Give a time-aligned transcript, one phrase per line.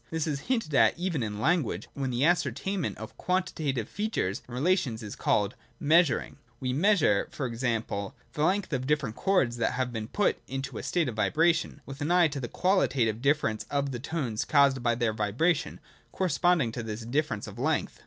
[0.09, 5.03] This is hinted at even in language, when the ascertainment of quantitative features and relations
[5.03, 6.37] is called measuring.
[6.59, 7.65] We measure, n.g.
[8.33, 12.01] the length of different chords that have been put into a state of vibration, with
[12.01, 15.79] an eye to the qualitative difference of the tones caused by their vibration,
[16.11, 17.99] correspond ing to this difference of length.